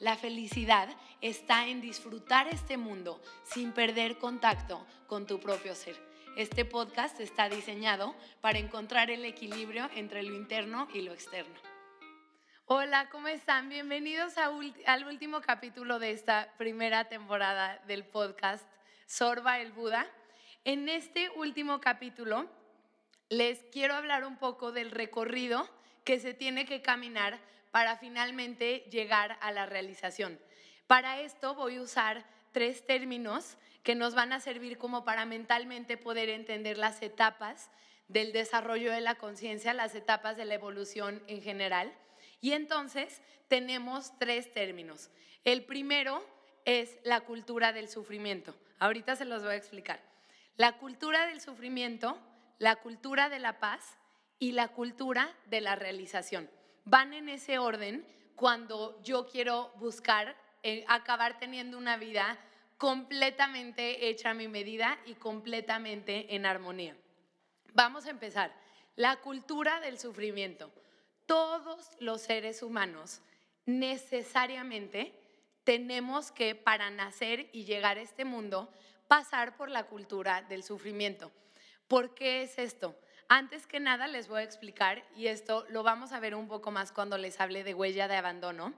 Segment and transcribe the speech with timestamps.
[0.00, 0.88] La felicidad
[1.20, 5.94] está en disfrutar este mundo sin perder contacto con tu propio ser.
[6.38, 11.54] Este podcast está diseñado para encontrar el equilibrio entre lo interno y lo externo.
[12.64, 13.68] Hola, ¿cómo están?
[13.68, 18.66] Bienvenidos al último capítulo de esta primera temporada del podcast
[19.04, 20.06] Sorba el Buda.
[20.64, 22.48] En este último capítulo
[23.28, 25.68] les quiero hablar un poco del recorrido
[26.04, 27.38] que se tiene que caminar
[27.70, 30.38] para finalmente llegar a la realización.
[30.86, 35.96] Para esto voy a usar tres términos que nos van a servir como para mentalmente
[35.96, 37.70] poder entender las etapas
[38.08, 41.92] del desarrollo de la conciencia, las etapas de la evolución en general.
[42.40, 45.10] Y entonces tenemos tres términos.
[45.44, 46.24] El primero
[46.64, 48.54] es la cultura del sufrimiento.
[48.78, 50.00] Ahorita se los voy a explicar.
[50.56, 52.18] La cultura del sufrimiento,
[52.58, 53.96] la cultura de la paz
[54.38, 56.50] y la cultura de la realización.
[56.84, 62.38] Van en ese orden cuando yo quiero buscar eh, acabar teniendo una vida
[62.76, 66.96] completamente hecha a mi medida y completamente en armonía.
[67.74, 68.52] Vamos a empezar.
[68.96, 70.72] La cultura del sufrimiento.
[71.26, 73.20] Todos los seres humanos
[73.66, 75.14] necesariamente
[75.64, 78.72] tenemos que, para nacer y llegar a este mundo,
[79.06, 81.30] pasar por la cultura del sufrimiento.
[81.86, 82.96] ¿Por qué es esto?
[83.32, 86.72] Antes que nada les voy a explicar, y esto lo vamos a ver un poco
[86.72, 88.74] más cuando les hable de huella de abandono,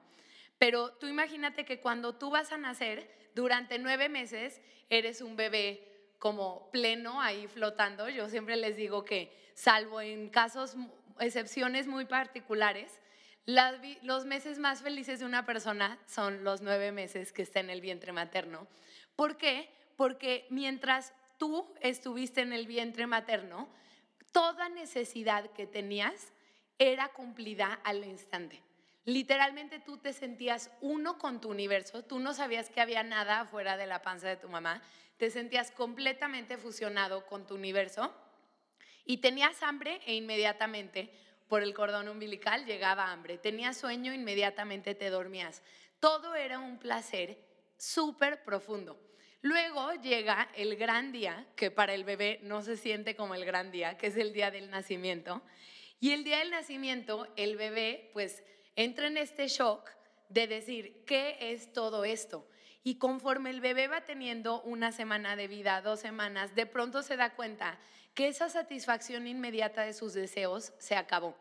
[0.58, 6.10] pero tú imagínate que cuando tú vas a nacer, durante nueve meses eres un bebé
[6.18, 8.10] como pleno ahí flotando.
[8.10, 10.76] Yo siempre les digo que, salvo en casos,
[11.18, 13.00] excepciones muy particulares,
[13.46, 17.80] los meses más felices de una persona son los nueve meses que está en el
[17.80, 18.68] vientre materno.
[19.16, 19.70] ¿Por qué?
[19.96, 23.66] Porque mientras tú estuviste en el vientre materno,
[24.32, 26.32] toda necesidad que tenías
[26.78, 28.62] era cumplida al instante.
[29.04, 33.76] Literalmente tú te sentías uno con tu universo, tú no sabías que había nada fuera
[33.76, 34.82] de la panza de tu mamá,
[35.16, 38.12] te sentías completamente fusionado con tu universo
[39.04, 41.12] y tenías hambre e inmediatamente
[41.48, 43.36] por el cordón umbilical, llegaba hambre.
[43.36, 45.62] Tenías sueño, inmediatamente te dormías.
[46.00, 47.38] Todo era un placer
[47.76, 48.98] súper profundo.
[49.42, 53.72] Luego llega el gran día, que para el bebé no se siente como el gran
[53.72, 55.42] día, que es el día del nacimiento.
[55.98, 58.44] Y el día del nacimiento, el bebé pues
[58.76, 59.90] entra en este shock
[60.28, 62.48] de decir, ¿qué es todo esto?
[62.84, 67.16] Y conforme el bebé va teniendo una semana de vida, dos semanas, de pronto se
[67.16, 67.80] da cuenta
[68.14, 71.36] que esa satisfacción inmediata de sus deseos se acabó.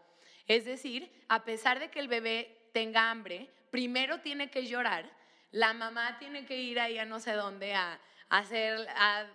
[0.48, 5.12] Es decir, a pesar de que el bebé tenga hambre, primero tiene que llorar,
[5.52, 9.28] la mamá tiene que ir ahí a no sé dónde a, hacer, a,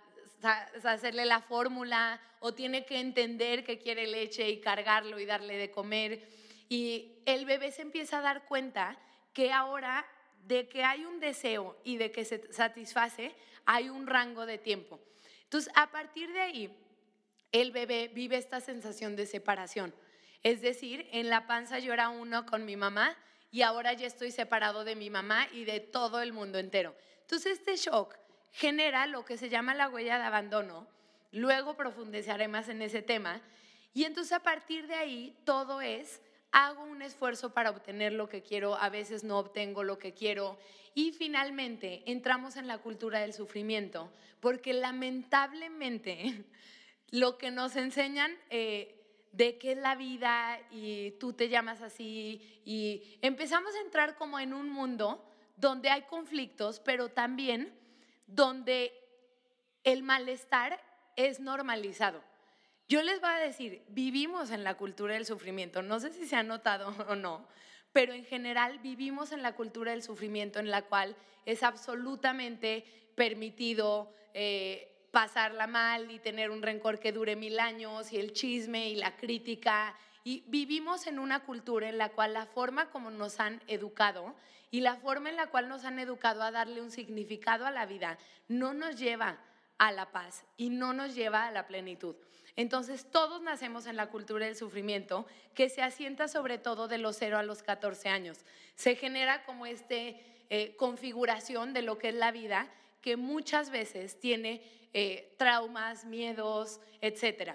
[0.83, 5.71] hacerle la fórmula o tiene que entender que quiere leche y cargarlo y darle de
[5.71, 6.27] comer.
[6.69, 8.97] Y el bebé se empieza a dar cuenta
[9.33, 10.05] que ahora
[10.45, 13.35] de que hay un deseo y de que se satisface,
[13.65, 14.99] hay un rango de tiempo.
[15.43, 16.77] Entonces, a partir de ahí,
[17.51, 19.93] el bebé vive esta sensación de separación.
[20.43, 23.15] Es decir, en la panza era uno con mi mamá
[23.51, 26.95] y ahora ya estoy separado de mi mamá y de todo el mundo entero.
[27.21, 28.15] Entonces este shock
[28.51, 30.87] genera lo que se llama la huella de abandono.
[31.31, 33.41] Luego profundizaré más en ese tema.
[33.93, 36.21] Y entonces a partir de ahí todo es,
[36.51, 40.57] hago un esfuerzo para obtener lo que quiero, a veces no obtengo lo que quiero.
[40.93, 46.43] Y finalmente entramos en la cultura del sufrimiento, porque lamentablemente
[47.11, 48.96] lo que nos enseñan eh,
[49.37, 54.39] de qué es la vida y tú te llamas así y empezamos a entrar como
[54.39, 55.23] en un mundo
[55.55, 57.71] donde hay conflictos, pero también
[58.25, 58.93] donde
[59.83, 60.81] el malestar
[61.15, 62.23] es normalizado.
[62.87, 66.35] Yo les voy a decir, vivimos en la cultura del sufrimiento, no sé si se
[66.35, 67.47] ha notado o no,
[67.93, 71.15] pero en general vivimos en la cultura del sufrimiento en la cual
[71.45, 78.17] es absolutamente permitido eh, pasarla mal y tener un rencor que dure mil años y
[78.17, 79.95] el chisme y la crítica.
[80.23, 84.35] Y vivimos en una cultura en la cual la forma como nos han educado
[84.71, 87.85] y la forma en la cual nos han educado a darle un significado a la
[87.85, 88.17] vida
[88.47, 89.37] no nos lleva
[89.77, 92.15] a la paz y no nos lleva a la plenitud.
[92.55, 97.15] Entonces todos nacemos en la cultura del sufrimiento que se asienta sobre todo de los
[97.17, 98.39] 0 a los 14 años.
[98.75, 100.19] Se genera como este
[100.49, 102.67] eh, configuración de lo que es la vida
[103.07, 104.61] que muchas veces tiene
[104.91, 107.53] eh, traumas, miedos, etc.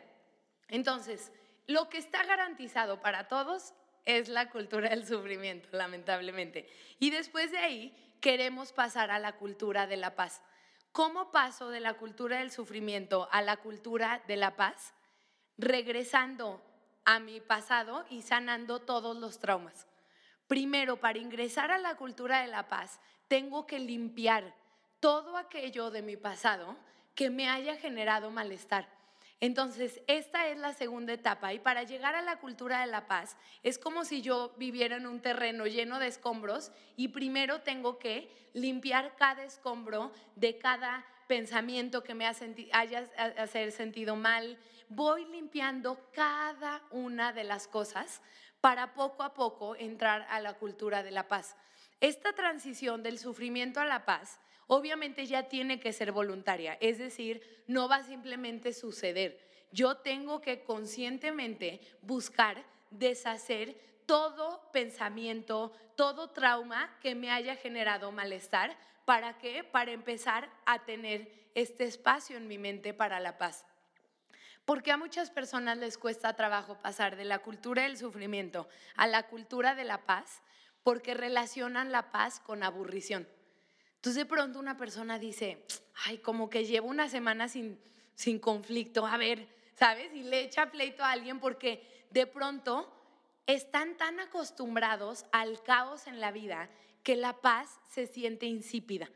[0.66, 1.30] Entonces,
[1.66, 3.74] lo que está garantizado para todos
[4.06, 6.70] es la cultura del sufrimiento, lamentablemente.
[6.98, 10.42] Y después de ahí queremos pasar a la cultura de la paz.
[10.90, 14.94] ¿Cómo paso de la cultura del sufrimiento a la cultura de la paz?
[15.58, 16.62] Regresando
[17.04, 19.86] a mi pasado y sanando todos los traumas.
[20.46, 24.61] Primero, para ingresar a la cultura de la paz, tengo que limpiar
[25.02, 26.76] todo aquello de mi pasado
[27.16, 28.88] que me haya generado malestar.
[29.40, 33.36] Entonces, esta es la segunda etapa y para llegar a la cultura de la paz
[33.64, 38.30] es como si yo viviera en un terreno lleno de escombros y primero tengo que
[38.54, 44.56] limpiar cada escombro de cada pensamiento que me haya hacer sentido mal.
[44.88, 48.22] Voy limpiando cada una de las cosas
[48.60, 51.56] para poco a poco entrar a la cultura de la paz.
[52.00, 57.64] Esta transición del sufrimiento a la paz obviamente ya tiene que ser voluntaria, es decir,
[57.66, 59.38] no va a simplemente suceder.
[59.70, 63.76] Yo tengo que conscientemente buscar deshacer
[64.06, 68.76] todo pensamiento, todo trauma que me haya generado malestar.
[69.04, 69.64] ¿Para qué?
[69.64, 73.64] Para empezar a tener este espacio en mi mente para la paz.
[74.64, 79.24] Porque a muchas personas les cuesta trabajo pasar de la cultura del sufrimiento a la
[79.24, 80.42] cultura de la paz,
[80.82, 83.26] porque relacionan la paz con aburrición.
[84.02, 85.64] Entonces de pronto una persona dice,
[86.04, 87.78] ay, como que llevo una semana sin,
[88.14, 90.12] sin conflicto, a ver, ¿sabes?
[90.14, 92.92] Y le echa pleito a alguien porque de pronto
[93.46, 96.68] están tan acostumbrados al caos en la vida
[97.02, 99.08] que la paz se siente insípida.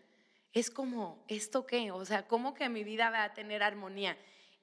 [0.53, 1.91] Es como, ¿esto qué?
[1.91, 4.17] O sea, ¿cómo que mi vida va a tener armonía?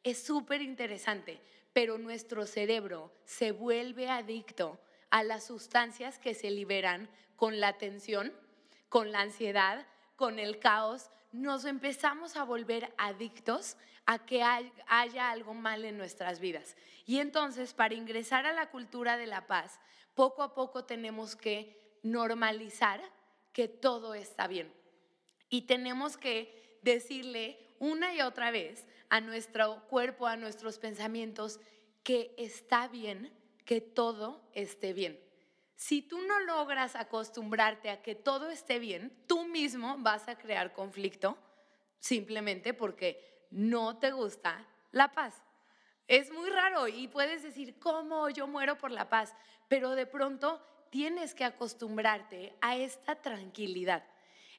[0.03, 1.39] es súper interesante,
[1.71, 4.79] pero nuestro cerebro se vuelve adicto
[5.09, 8.33] a las sustancias que se liberan con la tensión,
[8.89, 11.09] con la ansiedad, con el caos.
[11.31, 16.75] Nos empezamos a volver adictos a que haya algo mal en nuestras vidas.
[17.05, 19.79] Y entonces, para ingresar a la cultura de la paz,
[20.13, 23.01] poco a poco tenemos que normalizar
[23.53, 24.73] que todo está bien.
[25.49, 31.59] Y tenemos que decirle una y otra vez a nuestro cuerpo, a nuestros pensamientos,
[32.03, 33.31] que está bien,
[33.65, 35.19] que todo esté bien.
[35.75, 40.73] Si tú no logras acostumbrarte a que todo esté bien, tú mismo vas a crear
[40.73, 41.37] conflicto
[41.99, 45.41] simplemente porque no te gusta la paz.
[46.07, 49.33] Es muy raro y puedes decir, ¿cómo yo muero por la paz?
[49.67, 54.03] Pero de pronto tienes que acostumbrarte a esta tranquilidad.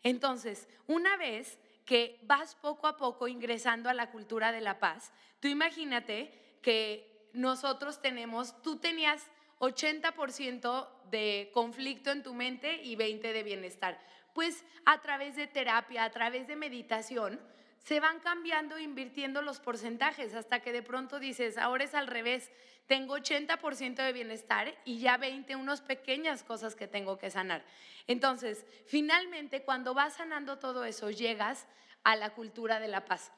[0.02, 5.12] Entonces, una vez que vas poco a poco ingresando a la cultura de la paz.
[5.40, 9.26] Tú imagínate que nosotros tenemos, tú tenías
[9.64, 14.00] 80% de conflicto en tu mente y 20% de bienestar.
[14.32, 17.40] Pues a través de terapia, a través de meditación,
[17.78, 22.50] se van cambiando, invirtiendo los porcentajes hasta que de pronto dices, ahora es al revés,
[22.86, 27.62] tengo 80% de bienestar y ya 20 unas pequeñas cosas que tengo que sanar.
[28.06, 31.66] Entonces, finalmente, cuando vas sanando todo eso, llegas
[32.04, 33.32] a la cultura de la paz.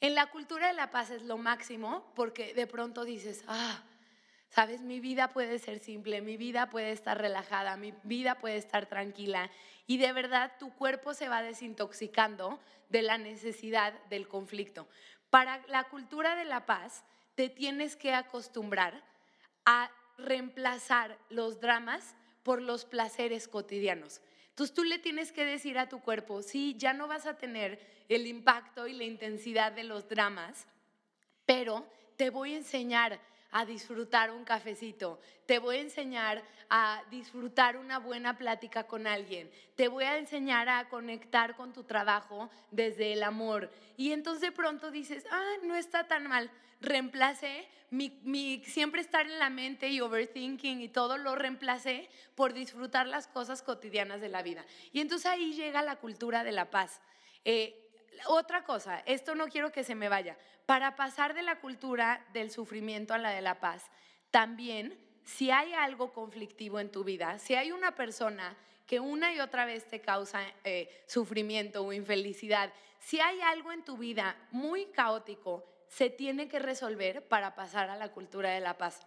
[0.00, 3.82] En la cultura de la paz es lo máximo porque de pronto dices, ah,
[4.50, 8.86] sabes, mi vida puede ser simple, mi vida puede estar relajada, mi vida puede estar
[8.86, 9.50] tranquila
[9.86, 14.88] y de verdad tu cuerpo se va desintoxicando de la necesidad del conflicto.
[15.30, 19.04] Para la cultura de la paz, te tienes que acostumbrar
[19.64, 24.20] a reemplazar los dramas por los placeres cotidianos.
[24.48, 27.78] Entonces tú le tienes que decir a tu cuerpo, sí, ya no vas a tener
[28.08, 30.66] el impacto y la intensidad de los dramas,
[31.46, 37.76] pero te voy a enseñar a disfrutar un cafecito, te voy a enseñar a disfrutar
[37.76, 43.12] una buena plática con alguien, te voy a enseñar a conectar con tu trabajo desde
[43.14, 43.70] el amor.
[43.96, 46.50] Y entonces de pronto dices, ah, no está tan mal.
[46.80, 53.06] Reemplacé mi, siempre estar en la mente y overthinking y todo, lo reemplacé por disfrutar
[53.06, 54.64] las cosas cotidianas de la vida.
[54.92, 57.00] Y entonces ahí llega la cultura de la paz.
[57.44, 57.87] Eh,
[58.26, 60.36] otra cosa, esto no quiero que se me vaya.
[60.66, 63.90] Para pasar de la cultura del sufrimiento a la de la paz,
[64.30, 68.56] también si hay algo conflictivo en tu vida, si hay una persona
[68.86, 73.84] que una y otra vez te causa eh, sufrimiento o infelicidad, si hay algo en
[73.84, 78.78] tu vida muy caótico, se tiene que resolver para pasar a la cultura de la
[78.78, 79.06] paz.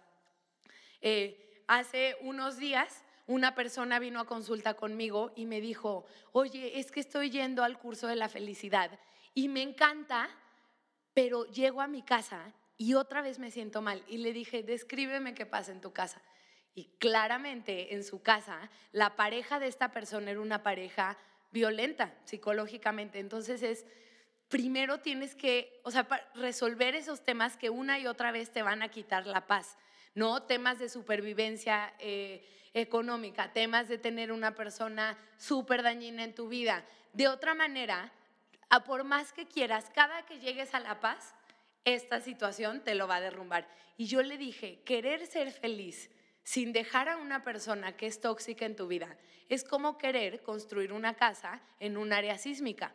[1.00, 6.92] Eh, hace unos días una persona vino a consulta conmigo y me dijo, oye, es
[6.92, 8.90] que estoy yendo al curso de la felicidad
[9.32, 10.28] y me encanta,
[11.14, 14.04] pero llego a mi casa y otra vez me siento mal.
[14.06, 16.20] Y le dije, descríbeme qué pasa en tu casa.
[16.74, 21.16] Y claramente en su casa, la pareja de esta persona era una pareja
[21.52, 23.18] violenta psicológicamente.
[23.18, 23.86] Entonces es,
[24.48, 28.82] primero tienes que, o sea, resolver esos temas que una y otra vez te van
[28.82, 29.78] a quitar la paz,
[30.14, 30.42] ¿no?
[30.42, 36.84] Temas de supervivencia eh, económica, temas de tener una persona súper dañina en tu vida.
[37.12, 38.12] De otra manera,
[38.68, 41.34] a por más que quieras, cada que llegues a la paz,
[41.84, 43.68] esta situación te lo va a derrumbar.
[43.96, 46.10] Y yo le dije, querer ser feliz
[46.44, 49.16] sin dejar a una persona que es tóxica en tu vida
[49.54, 52.94] es como querer construir una casa en un área sísmica.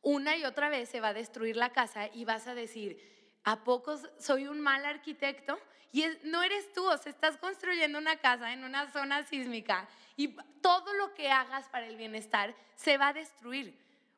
[0.00, 3.17] Una y otra vez se va a destruir la casa y vas a decir,
[3.50, 5.58] ¿a poco soy un mal arquitecto?
[5.90, 10.36] Y no eres tú, o sea, estás construyendo una casa en una zona sísmica y
[10.60, 13.74] todo lo que hagas para el bienestar se va a destruir.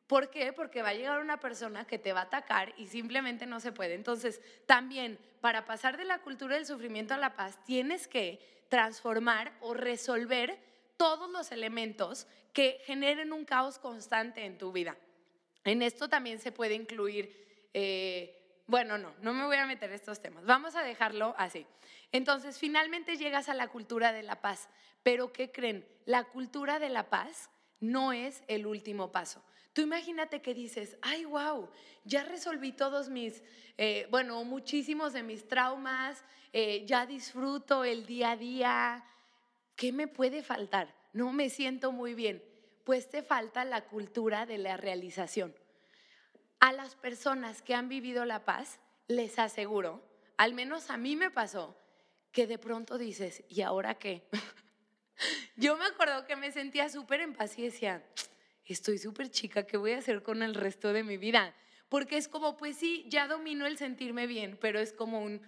[0.07, 0.51] ¿Por qué?
[0.51, 3.71] Porque va a llegar una persona que te va a atacar y simplemente no se
[3.71, 3.93] puede.
[3.93, 9.53] Entonces, también para pasar de la cultura del sufrimiento a la paz, tienes que transformar
[9.61, 10.59] o resolver
[10.97, 14.97] todos los elementos que generen un caos constante en tu vida.
[15.63, 18.40] En esto también se puede incluir, eh,
[18.71, 21.67] bueno, no, no me voy a meter estos temas, vamos a dejarlo así.
[22.13, 24.69] Entonces, finalmente llegas a la cultura de la paz,
[25.03, 25.85] pero ¿qué creen?
[26.05, 27.49] La cultura de la paz
[27.81, 29.43] no es el último paso.
[29.73, 31.69] Tú imagínate que dices, ay, wow,
[32.05, 33.43] ya resolví todos mis,
[33.77, 36.23] eh, bueno, muchísimos de mis traumas,
[36.53, 39.05] eh, ya disfruto el día a día.
[39.75, 40.95] ¿Qué me puede faltar?
[41.11, 42.41] No me siento muy bien.
[42.85, 45.53] Pues te falta la cultura de la realización.
[46.61, 49.99] A las personas que han vivido la paz, les aseguro,
[50.37, 51.75] al menos a mí me pasó,
[52.31, 54.27] que de pronto dices, ¿y ahora qué?
[55.55, 58.05] Yo me acuerdo que me sentía súper en paz y decía,
[58.63, 61.55] estoy súper chica, ¿qué voy a hacer con el resto de mi vida?
[61.89, 65.41] Porque es como, pues sí, ya domino el sentirme bien, pero es como un,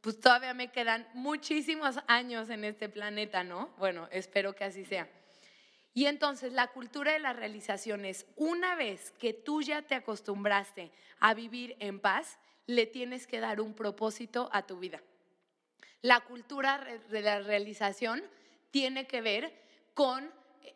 [0.00, 3.72] pues todavía me quedan muchísimos años en este planeta, ¿no?
[3.78, 5.08] Bueno, espero que así sea.
[5.96, 10.92] Y entonces la cultura de la realización es, una vez que tú ya te acostumbraste
[11.20, 15.00] a vivir en paz, le tienes que dar un propósito a tu vida.
[16.02, 18.22] La cultura de la realización
[18.70, 19.54] tiene que ver
[19.94, 20.30] con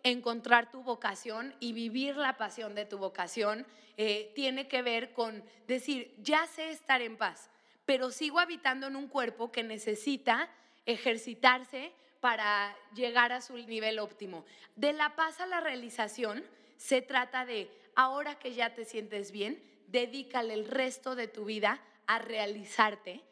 [0.05, 3.67] encontrar tu vocación y vivir la pasión de tu vocación
[3.99, 7.51] eh, tiene que ver con decir, ya sé estar en paz,
[7.85, 10.49] pero sigo habitando en un cuerpo que necesita
[10.87, 14.45] ejercitarse para llegar a su nivel óptimo.
[14.77, 16.45] De la paz a la realización
[16.77, 21.81] se trata de, ahora que ya te sientes bien, dedícale el resto de tu vida
[22.07, 23.23] a realizarte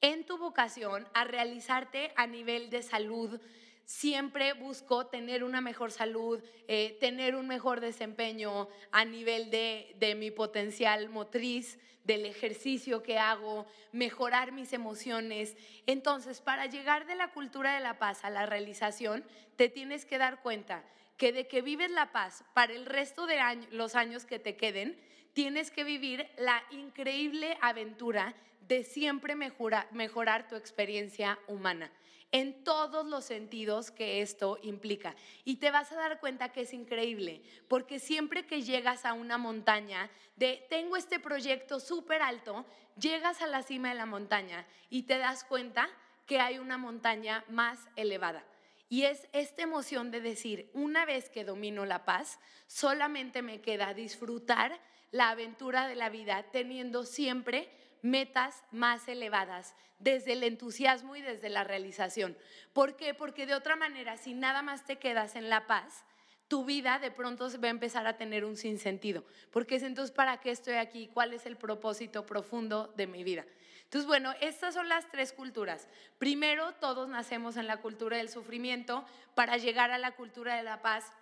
[0.00, 3.40] en tu vocación, a realizarte a nivel de salud,
[3.84, 10.14] siempre busco tener una mejor salud, eh, tener un mejor desempeño a nivel de, de
[10.14, 15.56] mi potencial motriz, del ejercicio que hago, mejorar mis emociones.
[15.86, 19.24] Entonces, para llegar de la cultura de la paz a la realización,
[19.56, 20.84] te tienes que dar cuenta
[21.16, 23.38] que de que vives la paz para el resto de
[23.70, 25.00] los años que te queden,
[25.32, 28.34] tienes que vivir la increíble aventura
[28.66, 31.90] de siempre mejorar tu experiencia humana
[32.32, 35.14] en todos los sentidos que esto implica.
[35.44, 39.38] Y te vas a dar cuenta que es increíble, porque siempre que llegas a una
[39.38, 42.64] montaña de tengo este proyecto súper alto,
[42.98, 45.88] llegas a la cima de la montaña y te das cuenta
[46.26, 48.44] que hay una montaña más elevada.
[48.88, 53.94] Y es esta emoción de decir, una vez que domino la paz, solamente me queda
[53.94, 54.78] disfrutar
[55.10, 57.70] la aventura de la vida teniendo siempre
[58.02, 62.36] metas más elevadas, desde el entusiasmo y desde la realización.
[62.72, 63.14] ¿Por qué?
[63.14, 66.04] Porque de otra manera, si nada más te quedas en la paz,
[66.48, 69.24] tu vida de pronto va a empezar a tener un sinsentido.
[69.50, 71.08] Porque es entonces, ¿para qué estoy aquí?
[71.14, 73.46] ¿Cuál es el propósito profundo de mi vida?
[73.84, 75.88] Entonces, bueno, estas son las tres culturas.
[76.18, 79.04] Primero, todos nacemos en la cultura del sufrimiento
[79.34, 81.12] para llegar a la cultura de la paz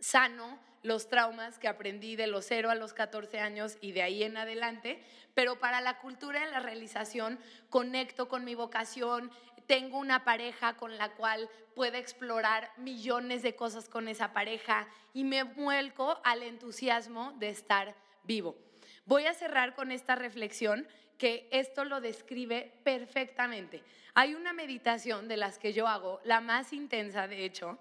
[0.00, 4.22] sano los traumas que aprendí de los 0 a los 14 años y de ahí
[4.22, 5.02] en adelante,
[5.34, 7.38] pero para la cultura de la realización
[7.68, 9.30] conecto con mi vocación,
[9.66, 15.24] tengo una pareja con la cual puedo explorar millones de cosas con esa pareja y
[15.24, 18.56] me vuelco al entusiasmo de estar vivo.
[19.04, 20.88] Voy a cerrar con esta reflexión
[21.18, 23.82] que esto lo describe perfectamente.
[24.14, 27.78] Hay una meditación de las que yo hago, la más intensa de hecho,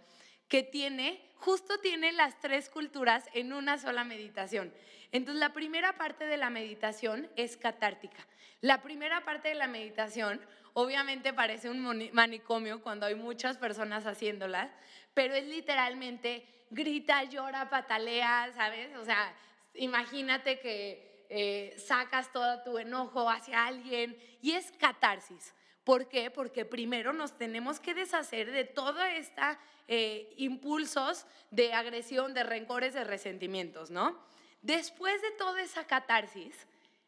[0.48, 4.74] que tiene, justo tiene las tres culturas en una sola meditación.
[5.12, 8.26] Entonces, la primera parte de la meditación es catártica.
[8.62, 10.42] La primera parte de la meditación,
[10.74, 14.72] obviamente parece un manicomio cuando hay muchas personas haciéndolas,
[15.14, 18.96] pero es literalmente grita, llora, patalea, ¿sabes?
[18.98, 19.34] O sea,
[19.76, 25.54] imagínate que eh, sacas todo tu enojo hacia alguien y es catarsis.
[25.88, 26.30] ¿Por qué?
[26.30, 29.56] Porque primero nos tenemos que deshacer de todos estos
[29.88, 34.22] eh, impulsos de agresión, de rencores, de resentimientos, ¿no?
[34.62, 36.68] Después de toda esa catarsis,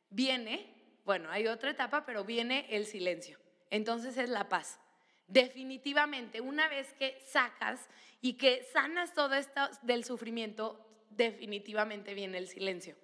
[0.09, 3.37] viene, bueno, hay otra etapa, pero viene el silencio.
[3.69, 4.79] Entonces es la paz.
[5.27, 7.89] Definitivamente, una vez que sacas
[8.21, 12.95] y que sanas todo esto del sufrimiento, definitivamente viene el silencio.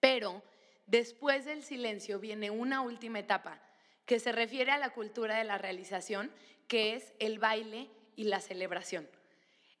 [0.00, 0.42] Pero
[0.86, 3.62] después del silencio viene una última etapa
[4.06, 6.30] que se refiere a la cultura de la realización,
[6.68, 9.08] que es el baile y la celebración.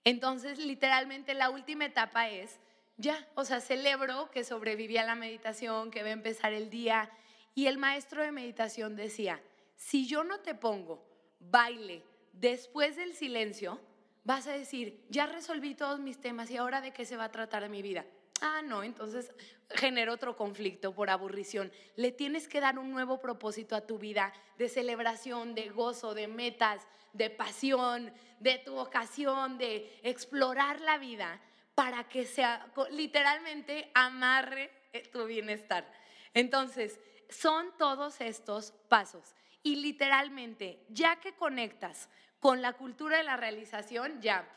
[0.04, 2.60] Entonces, literalmente la última etapa es,
[2.96, 7.10] ya, o sea, celebro que sobreviví a la meditación, que va a empezar el día.
[7.54, 9.40] Y el maestro de meditación decía,
[9.76, 11.04] si yo no te pongo
[11.40, 12.02] baile
[12.32, 13.80] después del silencio,
[14.24, 17.32] vas a decir, ya resolví todos mis temas y ahora de qué se va a
[17.32, 18.04] tratar mi vida.
[18.40, 19.32] Ah, no, entonces
[19.70, 21.72] genera otro conflicto por aburrición.
[21.96, 26.28] Le tienes que dar un nuevo propósito a tu vida de celebración, de gozo, de
[26.28, 31.40] metas, de pasión, de tu vocación, de explorar la vida
[31.74, 35.90] para que sea literalmente amarre eh, tu bienestar.
[36.34, 39.34] Entonces, son todos estos pasos.
[39.62, 44.48] Y literalmente, ya que conectas con la cultura de la realización, ya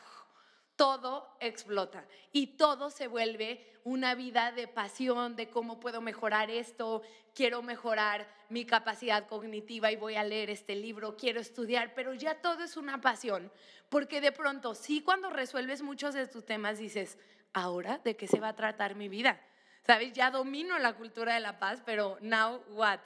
[0.80, 7.02] todo explota y todo se vuelve una vida de pasión, de cómo puedo mejorar esto,
[7.34, 12.40] quiero mejorar mi capacidad cognitiva y voy a leer este libro, quiero estudiar, pero ya
[12.40, 13.52] todo es una pasión,
[13.90, 17.18] porque de pronto, sí, cuando resuelves muchos de tus temas dices,
[17.52, 19.38] ahora, ¿de qué se va a tratar mi vida?
[19.86, 20.14] ¿Sabes?
[20.14, 23.00] Ya domino la cultura de la paz, pero now what?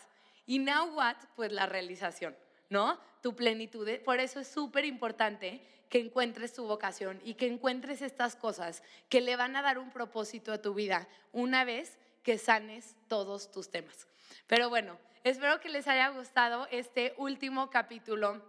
[0.47, 1.17] Y now what?
[1.35, 2.37] Pues la realización,
[2.71, 3.01] ¿no?
[3.21, 3.89] Tu plenitud.
[4.05, 9.21] Por eso es súper importante que encuentres tu vocación y que encuentres estas cosas que
[9.21, 13.71] le van a dar un propósito a tu vida una vez que sanes todos tus
[13.71, 14.07] temas.
[14.47, 18.43] Pero bueno, espero que les haya gustado este último capítulo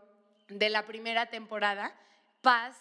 [0.47, 1.95] de la primera temporada,
[2.41, 2.77] paz,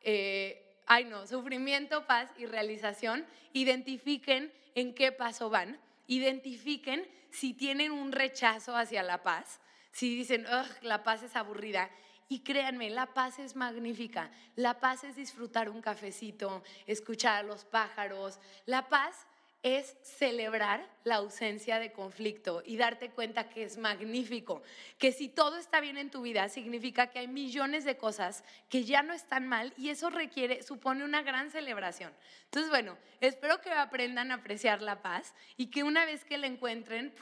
[0.00, 3.26] eh, ay no, sufrimiento, paz y realización.
[3.52, 9.60] Identifiquen en qué paso van, identifiquen si tienen un rechazo hacia la paz,
[9.92, 10.46] si dicen,
[10.82, 11.90] la paz es aburrida
[12.28, 14.30] y créanme, la paz es magnífica.
[14.56, 18.38] La paz es disfrutar un cafecito, escuchar a los pájaros.
[18.66, 19.26] La paz
[19.62, 24.62] es celebrar la ausencia de conflicto y darte cuenta que es magnífico,
[24.98, 28.84] que si todo está bien en tu vida significa que hay millones de cosas que
[28.84, 32.12] ya no están mal y eso requiere, supone una gran celebración.
[32.44, 36.46] Entonces, bueno, espero que aprendan a apreciar la paz y que una vez que la
[36.46, 37.12] encuentren,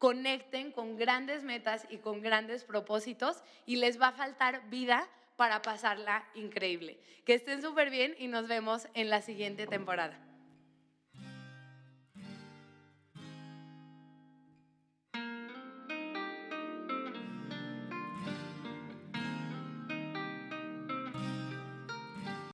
[0.00, 5.60] conecten con grandes metas y con grandes propósitos y les va a faltar vida para
[5.60, 6.98] pasarla increíble.
[7.26, 10.18] Que estén súper bien y nos vemos en la siguiente temporada.